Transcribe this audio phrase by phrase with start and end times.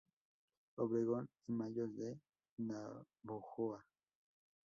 [0.77, 2.19] Obregón y Mayos de
[2.57, 3.85] Navojoa.